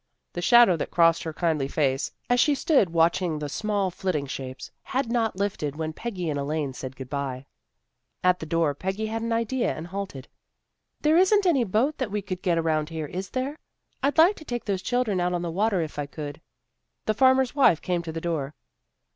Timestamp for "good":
6.95-7.07